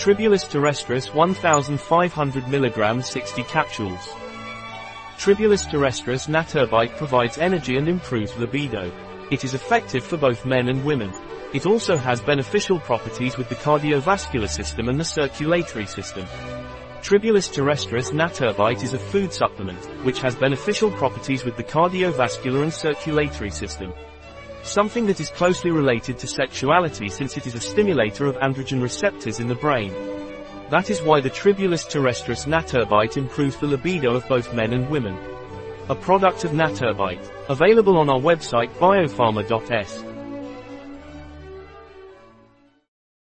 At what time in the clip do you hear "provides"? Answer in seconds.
6.96-7.36